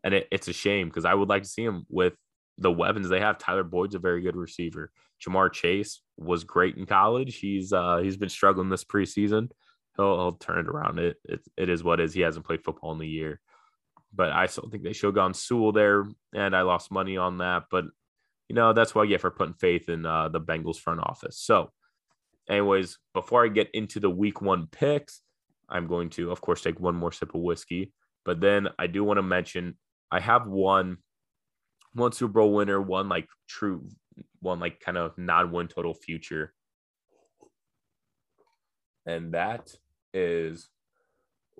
[0.02, 2.14] And it, it's a shame because I would like to see them with
[2.58, 3.38] the weapons they have.
[3.38, 4.92] Tyler Boyd's a very good receiver.
[5.26, 7.36] Ja'Marr Chase was great in college.
[7.38, 9.48] He's uh he's been struggling this preseason
[9.96, 10.98] he'll, he'll turn it around.
[10.98, 12.14] It, it it is what it is.
[12.14, 13.40] He hasn't played football in the year,
[14.14, 17.38] but I still think they should have gone Sewell there, and I lost money on
[17.38, 17.64] that.
[17.70, 17.84] But
[18.48, 21.38] you know that's what I get for putting faith in uh, the Bengals front office.
[21.38, 21.70] So,
[22.48, 25.22] anyways, before I get into the Week One picks,
[25.68, 27.92] I'm going to, of course, take one more sip of whiskey.
[28.24, 29.76] But then I do want to mention
[30.10, 30.98] I have one
[31.92, 33.88] one Super Bowl winner, one like true,
[34.40, 36.52] one like kind of non-win total future.
[39.06, 39.74] And that
[40.12, 40.68] is,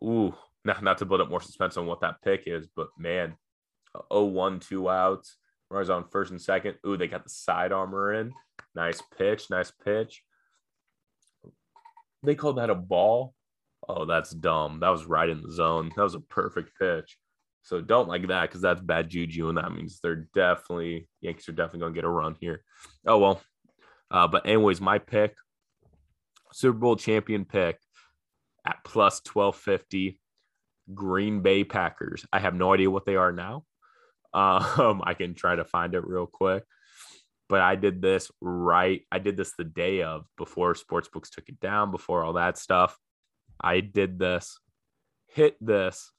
[0.03, 0.35] ooh,
[0.65, 3.35] not, not to build up more suspense on what that pick is, but man,
[4.13, 5.37] 0 1, two outs.
[5.71, 6.77] Runners on first and second.
[6.87, 8.33] Ooh, they got the side armor in.
[8.75, 10.23] Nice pitch, nice pitch.
[12.23, 13.35] They called that a ball.
[13.89, 14.81] Oh, that's dumb.
[14.81, 15.91] That was right in the zone.
[15.97, 17.19] That was a perfect pitch.
[17.63, 21.53] So don't like that because that's bad juju, and that means they're definitely Yankees are
[21.53, 22.63] definitely gonna get a run here.
[23.07, 23.43] Oh well.
[24.11, 25.35] Uh, but anyways, my pick,
[26.53, 27.79] Super Bowl champion pick,
[28.67, 30.21] at plus 1250
[30.93, 32.27] Green Bay Packers.
[32.33, 33.65] I have no idea what they are now.
[34.37, 36.65] Um, I can try to find it real quick.
[37.49, 39.03] But I did this right.
[39.13, 42.99] I did this the day of before sportsbooks took it down, before all that stuff.
[43.61, 44.59] I did this,
[45.29, 46.11] hit this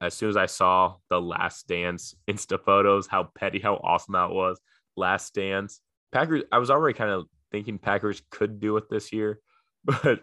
[0.00, 4.30] as soon as I saw the last dance Insta photos, how petty, how awesome that
[4.30, 4.60] was.
[4.96, 5.80] Last dance.
[6.12, 9.40] Packers, I was already kind of thinking Packers could do it this year,
[9.84, 10.20] but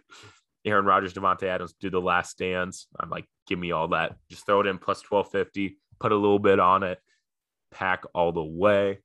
[0.66, 2.88] Aaron Rodgers, Davante Adams do the last dance.
[3.00, 4.16] I'm like, give me all that.
[4.30, 7.00] Just throw it in plus 1250, put a little bit on it,
[7.72, 9.00] pack all the way.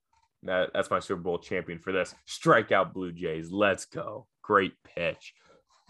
[0.45, 2.15] That, that's my Super Bowl champion for this.
[2.29, 3.51] Strikeout Blue Jays.
[3.51, 4.27] Let's go.
[4.43, 5.35] Great pitch.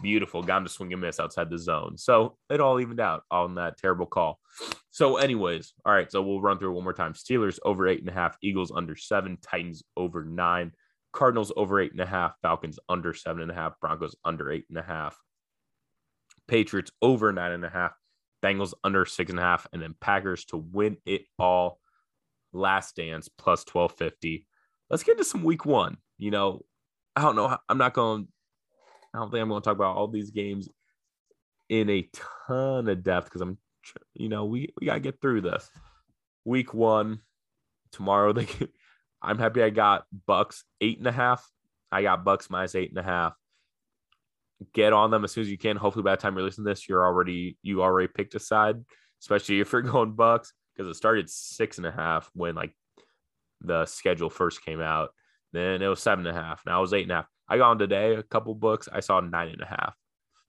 [0.01, 0.41] Beautiful.
[0.41, 1.97] Got him to swing and miss outside the zone.
[1.97, 4.39] So it all evened out on that terrible call.
[4.91, 6.11] So, anyways, all right.
[6.11, 7.13] So we'll run through one more time.
[7.13, 10.71] Steelers over eight and a half, Eagles under seven, Titans over nine,
[11.11, 14.65] Cardinals over eight and a half, Falcons under seven and a half, Broncos under eight
[14.69, 15.17] and a half,
[16.47, 17.93] Patriots over nine and a half,
[18.43, 21.79] Bengals under six and a half, and then Packers to win it all.
[22.51, 24.47] Last dance plus 1250.
[24.89, 25.97] Let's get into some week one.
[26.17, 26.65] You know,
[27.15, 27.55] I don't know.
[27.67, 28.27] I'm not going,
[29.13, 30.67] I don't think I'm going to talk about all these games
[31.69, 32.09] in a
[32.47, 33.57] ton of depth because I'm,
[34.15, 35.69] you know, we, we got to get through this.
[36.43, 37.19] Week one,
[37.91, 38.47] tomorrow, they,
[39.21, 41.47] I'm happy I got Bucs eight and a half.
[41.91, 43.38] I got Bucs minus eight and a half
[44.73, 45.77] get on them as soon as you can.
[45.77, 48.83] Hopefully, by the time you're listening to this, you're already you already picked a side,
[49.21, 52.73] especially if you're going Bucs because it started six and a half when like
[53.61, 55.09] the schedule first came out.
[55.51, 56.61] Then it was seven and a half.
[56.65, 57.27] Now it was eight and a half.
[57.47, 58.87] I got on today a couple books.
[58.91, 59.95] I saw nine and a half.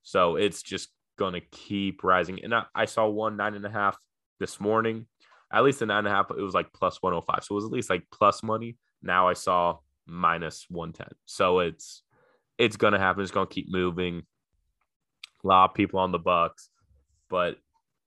[0.03, 2.42] So it's just gonna keep rising.
[2.44, 3.96] And I, I saw one nine and a half
[4.38, 5.07] this morning.
[5.53, 7.44] At least a nine and a half, it was like plus 105.
[7.44, 8.77] So it was at least like plus money.
[9.03, 11.09] Now I saw minus 110.
[11.25, 12.03] So it's
[12.61, 13.23] it's gonna happen.
[13.23, 14.23] It's gonna keep moving.
[15.42, 16.68] A lot of people on the Bucs,
[17.31, 17.57] but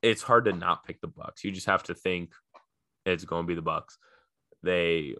[0.03, 1.43] it's hard to not pick the Bucs.
[1.43, 2.31] You just have to think
[3.05, 3.97] it's to be the Bucs.
[4.61, 5.15] They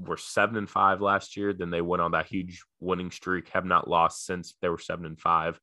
[0.00, 1.52] were seven and five last year.
[1.52, 3.48] Then they went on that huge winning streak.
[3.50, 5.60] Have not lost since they were seven and five.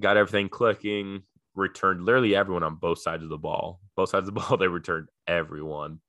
[0.00, 1.22] Got everything clicking.
[1.54, 3.80] Returned literally everyone on both sides of the ball.
[3.94, 6.00] Both sides of the ball, they returned everyone.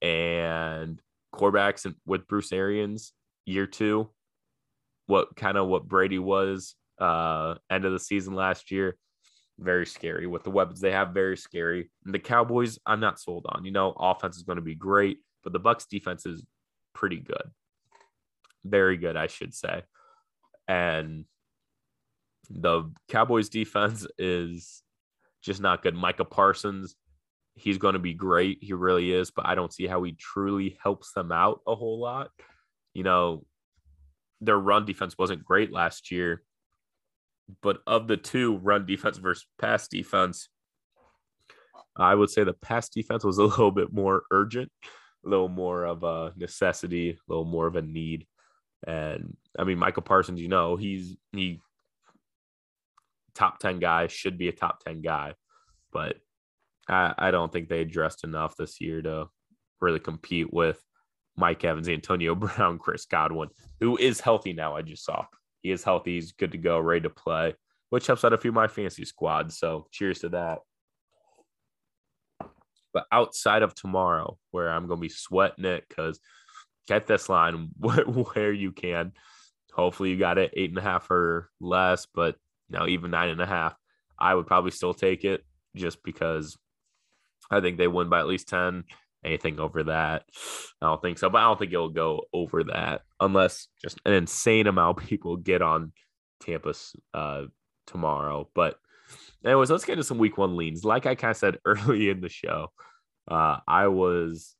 [0.00, 0.98] And
[1.34, 3.12] quarterbacks and with Bruce Arians,
[3.44, 4.08] year two,
[5.06, 8.96] what kind of what Brady was uh end of the season last year.
[9.58, 11.10] Very scary with the weapons they have.
[11.14, 11.90] Very scary.
[12.04, 13.64] And the Cowboys, I'm not sold on.
[13.64, 16.44] You know, offense is going to be great, but the Bucs defense is
[16.94, 17.50] pretty good,
[18.64, 19.82] very good, I should say.
[20.68, 21.24] And
[22.50, 24.82] the Cowboys defense is
[25.42, 25.94] just not good.
[25.94, 26.96] Micah Parsons,
[27.54, 28.58] he's going to be great.
[28.62, 32.00] He really is, but I don't see how he truly helps them out a whole
[32.00, 32.30] lot.
[32.94, 33.44] You know,
[34.42, 36.42] their run defense wasn't great last year,
[37.62, 40.48] but of the two run defense versus pass defense,
[41.96, 44.70] I would say the pass defense was a little bit more urgent,
[45.24, 48.26] a little more of a necessity, a little more of a need.
[48.86, 51.60] And I mean, Michael Parsons, you know, he's he
[53.34, 55.34] top 10 guy, should be a top 10 guy,
[55.92, 56.16] but
[56.88, 59.28] I, I don't think they addressed enough this year to
[59.80, 60.82] really compete with
[61.36, 63.48] Mike Evans, Antonio Brown, Chris Godwin,
[63.80, 64.76] who is healthy now.
[64.76, 65.26] I just saw
[65.62, 66.14] he is healthy.
[66.14, 67.54] He's good to go, ready to play,
[67.90, 69.58] which helps out a few of my fantasy squads.
[69.58, 70.58] So cheers to that.
[72.92, 76.20] But outside of tomorrow, where I'm going to be sweating it because
[76.88, 79.12] get this line where you can.
[79.72, 82.36] Hopefully, you got it eight and a half or less, but
[82.68, 83.74] now even nine and a half.
[84.18, 86.58] I would probably still take it just because
[87.50, 88.84] I think they win by at least 10
[89.24, 90.24] anything over that.
[90.80, 94.12] I don't think so, but I don't think it'll go over that unless just an
[94.12, 95.92] insane amount of people get on
[96.40, 96.74] Tampa
[97.14, 97.44] uh,
[97.86, 98.48] tomorrow.
[98.54, 98.76] But,
[99.44, 100.84] anyways, let's get into some week one leans.
[100.84, 102.68] Like I kind of said early in the show,
[103.28, 104.54] uh, I was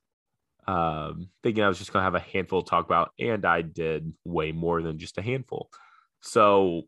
[0.67, 3.63] um, thinking I was just going to have a handful to talk about, and I
[3.63, 5.69] did way more than just a handful.
[6.21, 6.83] So,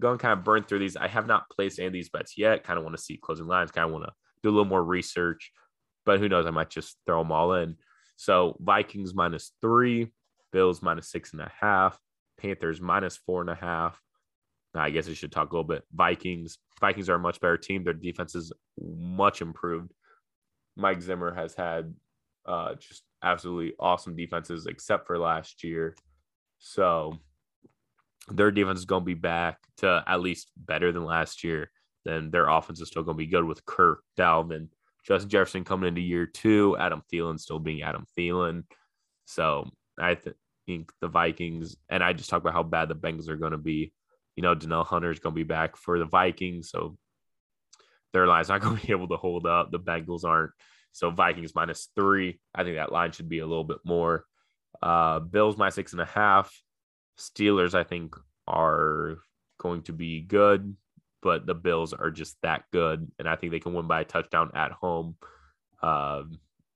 [0.00, 0.96] going kind of burn through these.
[0.96, 2.64] I have not placed any of these bets yet.
[2.64, 4.82] Kind of want to see closing lines, kind of want to do a little more
[4.82, 5.52] research
[6.08, 6.46] but who knows?
[6.46, 7.76] I might just throw them all in.
[8.16, 10.10] So Vikings minus three,
[10.52, 11.98] Bills minus six and a half,
[12.40, 14.00] Panthers minus four and a half.
[14.74, 15.82] I guess I should talk a little bit.
[15.92, 16.56] Vikings.
[16.80, 17.84] Vikings are a much better team.
[17.84, 19.92] Their defense is much improved.
[20.76, 21.92] Mike Zimmer has had
[22.46, 25.94] uh, just absolutely awesome defenses, except for last year.
[26.58, 27.18] So
[28.28, 31.70] their defense is going to be back to at least better than last year.
[32.06, 34.68] Then their offense is still going to be good with Kirk, Dalvin,
[35.08, 38.64] Justin Jefferson coming into year two, Adam Thielen still being Adam Thielen.
[39.24, 40.36] So I th-
[40.66, 43.58] think the Vikings, and I just talked about how bad the Bengals are going to
[43.58, 43.92] be.
[44.36, 46.70] You know, Danielle Hunter is going to be back for the Vikings.
[46.70, 46.98] So
[48.12, 49.70] their line's not going to be able to hold up.
[49.70, 50.52] The Bengals aren't.
[50.92, 52.38] So Vikings minus three.
[52.54, 54.26] I think that line should be a little bit more.
[54.82, 56.54] Uh, Bills minus six and a half.
[57.18, 58.14] Steelers, I think,
[58.46, 59.18] are
[59.58, 60.76] going to be good.
[61.22, 64.04] But the Bills are just that good, and I think they can win by a
[64.04, 65.16] touchdown at home.
[65.82, 66.22] Uh,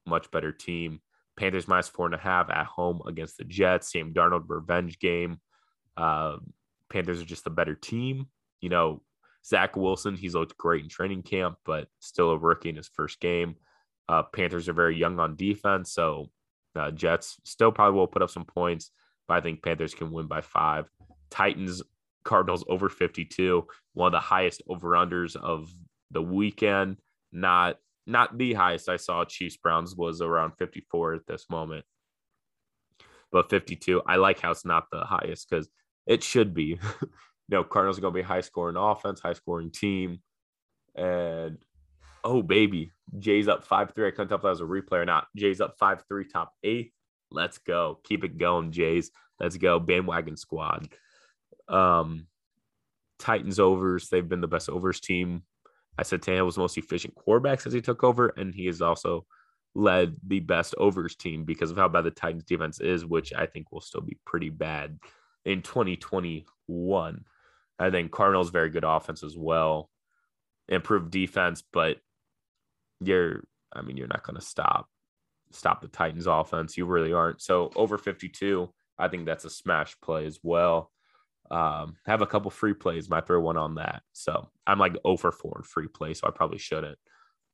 [0.07, 1.01] much better team.
[1.37, 3.93] Panthers minus four and a half at home against the Jets.
[3.93, 5.39] Sam Darnold revenge game.
[5.97, 6.37] Uh,
[6.91, 8.27] Panthers are just a better team.
[8.61, 9.03] You know,
[9.45, 13.21] Zach Wilson, he's looked great in training camp, but still a rookie in his first
[13.21, 13.57] game.
[14.09, 16.31] Uh, Panthers are very young on defense, so
[16.77, 18.91] uh, Jets still probably will put up some points,
[19.27, 20.89] but I think Panthers can win by five.
[21.31, 21.83] Titans,
[22.25, 25.71] Cardinals over 52, one of the highest over unders of
[26.11, 26.99] the weekend.
[27.33, 29.25] Not not the highest I saw.
[29.25, 31.85] Chiefs Browns was around 54 at this moment,
[33.31, 34.03] but 52.
[34.07, 35.69] I like how it's not the highest because
[36.07, 36.79] it should be.
[37.03, 37.09] you
[37.49, 40.21] know, Cardinals are to be high scoring offense, high scoring team,
[40.95, 41.59] and
[42.25, 44.09] oh baby, Jay's up five three.
[44.09, 45.27] I couldn't tell if that was a replay or not.
[45.37, 46.93] Jay's up five three, top eight.
[47.31, 47.99] Let's go.
[48.05, 49.11] Keep it going, Jays.
[49.41, 49.79] Let's go.
[49.81, 50.89] Bandwagon squad.
[51.69, 52.27] Um,
[53.19, 54.09] Titans overs.
[54.09, 55.43] They've been the best overs team.
[55.99, 58.81] I said Tannehill was the most efficient quarterback since he took over, and he has
[58.81, 59.27] also
[59.75, 63.47] led the best overs team because of how bad the Titans defense is, which I
[63.47, 64.99] think will still be pretty bad
[65.45, 67.25] in 2021.
[67.79, 69.91] I think Cardinals very good offense as well,
[70.69, 71.99] improved defense, but
[73.01, 73.43] you're
[73.75, 74.89] I mean, you're not going to stop
[75.51, 76.77] stop the Titans offense.
[76.77, 77.43] You really aren't.
[77.43, 80.91] So over 52, I think that's a smash play as well.
[81.51, 83.11] Um, have a couple free plays.
[83.11, 84.03] Might throw one on that.
[84.13, 86.99] So I'm like over 4 in free play, so I probably shouldn't.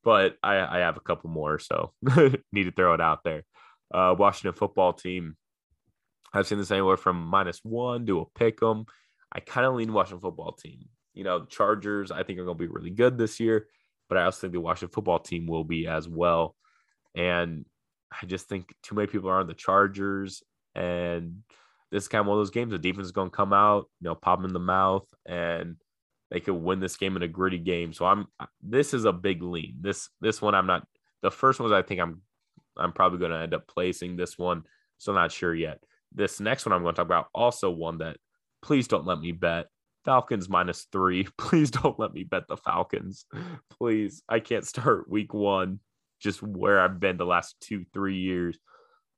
[0.05, 1.93] But I, I have a couple more, so
[2.53, 3.45] need to throw it out there.
[3.93, 5.37] Uh, Washington football team.
[6.33, 8.85] I've seen this anywhere from minus one to a pick 'em.
[9.33, 10.89] I kind of lean Washington football team.
[11.15, 13.67] You know, Chargers, I think are going to be really good this year
[14.09, 16.57] but I also think the Washington football team will be as well.
[17.15, 17.67] And
[18.11, 20.43] I just think too many people are on the Chargers,
[20.75, 21.43] and
[21.91, 22.71] this is kind of one of those games.
[22.71, 25.77] The defense is going to come out, you know, pop them in the mouth, and
[26.31, 27.93] they could win this game in a gritty game.
[27.93, 28.27] So I'm
[28.63, 29.77] this is a big lean.
[29.81, 30.87] This this one I'm not.
[31.23, 32.23] The first ones I think I'm
[32.77, 34.65] I'm probably going to end up placing this one.
[34.99, 35.83] So not sure yet.
[36.13, 38.17] This next one I'm going to talk about also one that
[38.63, 39.67] please don't let me bet
[40.05, 41.27] Falcons minus three.
[41.39, 43.27] Please don't let me bet the Falcons.
[43.79, 44.23] Please.
[44.27, 45.81] I can't start week one
[46.21, 48.59] just where I've been the last two, three years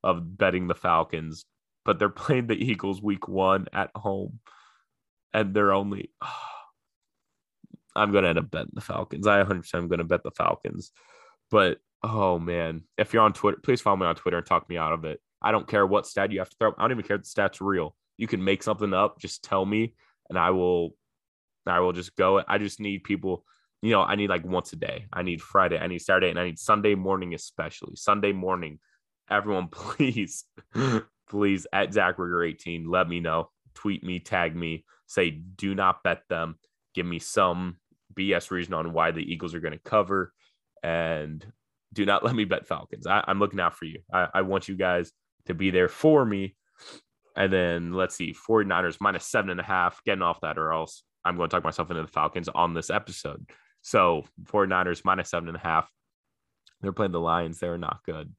[0.02, 1.44] of betting the Falcons.
[1.84, 4.40] But they're playing the Eagles week one at home.
[5.32, 6.10] And they're only.
[6.22, 6.32] Oh,
[7.96, 9.26] I'm going to end up betting the Falcons.
[9.26, 10.92] I 100% am going to bet the Falcons.
[11.50, 12.82] But oh, man.
[12.96, 15.20] If you're on Twitter, please follow me on Twitter and talk me out of it.
[15.42, 16.72] I don't care what stat you have to throw.
[16.78, 17.96] I don't even care if the stat's real.
[18.16, 19.18] You can make something up.
[19.18, 19.94] Just tell me
[20.30, 20.94] and I will
[21.66, 22.42] I will just go.
[22.48, 23.44] I just need people,
[23.82, 25.06] you know, I need like once a day.
[25.12, 27.96] I need Friday, I need Saturday, and I need Sunday morning, especially.
[27.96, 28.78] Sunday morning.
[29.28, 30.44] Everyone, please,
[31.30, 33.50] please at Zachriger 18, let me know.
[33.74, 36.56] Tweet me, tag me, say do not bet them.
[36.94, 37.76] Give me some
[38.14, 40.32] BS reason on why the Eagles are going to cover.
[40.82, 41.44] And
[41.92, 43.06] do not let me bet Falcons.
[43.06, 44.00] I, am looking out for you.
[44.12, 45.12] I, I want you guys
[45.46, 46.56] to be there for me
[47.36, 51.04] and then let's see, 49ers minus seven and a half, getting off that, or else
[51.24, 53.48] I'm going to talk myself into the Falcons on this episode.
[53.82, 55.90] So 49ers minus seven and a half.
[56.80, 57.58] They're playing the Lions.
[57.58, 58.32] They're not good.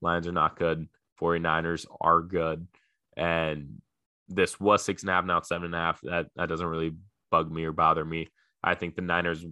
[0.00, 0.88] Lions are not good.
[1.20, 2.66] 49ers are good.
[3.16, 3.80] And
[4.28, 6.00] this was six and a half, now it's seven and a half.
[6.02, 6.94] That that doesn't really
[7.30, 8.28] bug me or bother me.
[8.62, 9.44] I think the Niners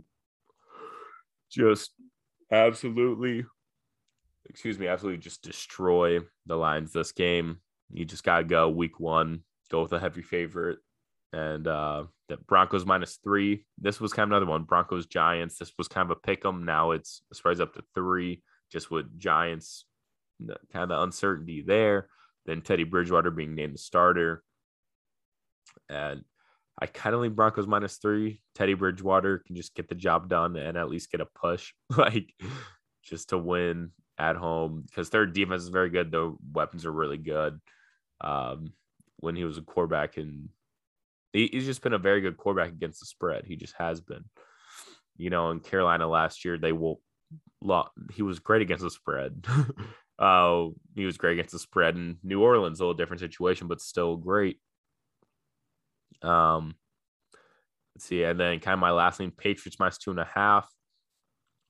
[1.50, 1.92] just
[2.50, 3.44] absolutely,
[4.48, 7.58] excuse me, absolutely just destroy the Lions this game
[7.90, 10.78] you just got to go week one, go with a heavy favorite.
[11.32, 13.66] And uh, the Broncos minus three.
[13.76, 14.64] This was kind of another one.
[14.64, 15.58] Broncos Giants.
[15.58, 16.64] This was kind of a pick 'em.
[16.64, 18.42] Now it's the spread's up to three,
[18.72, 19.84] just with Giants,
[20.72, 22.08] kind of the uncertainty there.
[22.46, 24.42] Then Teddy Bridgewater being named the starter.
[25.88, 26.24] And
[26.80, 28.40] I kind of lean Broncos minus three.
[28.54, 32.32] Teddy Bridgewater can just get the job done and at least get a push, like
[33.02, 36.10] just to win at home because their defense is very good.
[36.10, 37.60] The weapons are really good
[38.20, 38.72] um,
[39.18, 40.48] when he was a quarterback, and
[41.32, 43.44] he, he's just been a very good quarterback against the spread.
[43.44, 44.24] He just has been.
[45.16, 47.02] You know, in Carolina last year, they will.
[48.12, 49.44] He was great against the spread.
[50.18, 51.96] uh, he was great against the spread.
[51.96, 54.58] In New Orleans, a little different situation, but still great.
[56.22, 56.74] Um,
[57.94, 60.68] let's see, and then kind of my last name, Patriots minus two and a half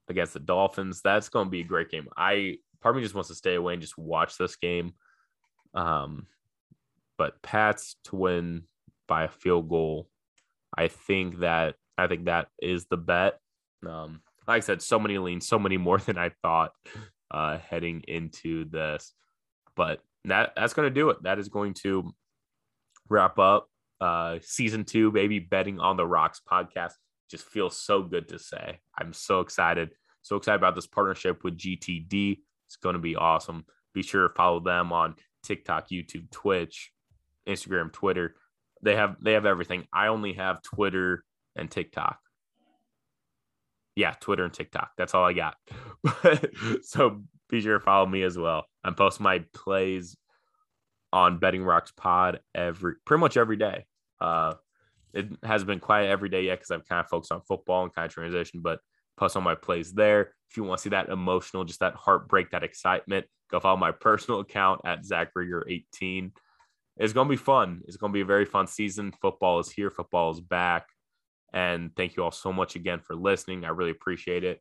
[0.08, 1.02] against the Dolphins.
[1.02, 2.08] That's going to be a great game.
[2.16, 4.94] I part of me just wants to stay away and just watch this game.
[5.74, 6.26] Um,
[7.18, 8.62] but Pats to win
[9.06, 10.08] by a field goal.
[10.76, 13.38] I think that I think that is the bet.
[13.86, 16.72] Um, like I said, so many leans, so many more than I thought
[17.30, 19.12] uh, heading into this.
[19.76, 21.22] But that that's going to do it.
[21.22, 22.12] That is going to
[23.08, 23.68] wrap up
[24.00, 26.92] uh, season two, baby, betting on the rocks podcast.
[27.30, 28.80] just feels so good to say.
[28.98, 29.90] I'm so excited.
[30.22, 32.38] So excited about this partnership with GTD.
[32.66, 33.64] It's going to be awesome.
[33.94, 36.92] Be sure to follow them on TikTok, YouTube, Twitch,
[37.48, 38.36] Instagram, Twitter.
[38.82, 39.86] They have they have everything.
[39.92, 41.24] I only have Twitter
[41.56, 42.18] and TikTok.
[43.98, 44.92] Yeah, Twitter and TikTok.
[44.96, 45.56] That's all I got.
[46.82, 47.20] so
[47.50, 48.64] be sure to follow me as well.
[48.84, 50.16] I'm posting my plays
[51.12, 53.86] on Betting Rocks Pod every pretty much every day.
[54.20, 54.54] Uh,
[55.12, 57.92] it has been quiet every day yet because I've kind of focused on football and
[57.92, 58.78] kind of transition, but
[59.16, 60.32] post on my plays there.
[60.48, 63.90] If you want to see that emotional, just that heartbreak, that excitement, go follow my
[63.90, 66.30] personal account at Zach Rieger 18.
[66.98, 67.82] It's going to be fun.
[67.88, 69.12] It's going to be a very fun season.
[69.20, 70.86] Football is here, football is back.
[71.52, 73.64] And thank you all so much again for listening.
[73.64, 74.60] I really appreciate it.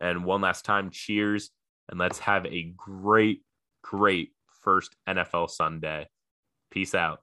[0.00, 1.50] And one last time, cheers.
[1.88, 3.42] And let's have a great,
[3.82, 4.32] great
[4.62, 6.08] first NFL Sunday.
[6.70, 7.20] Peace out.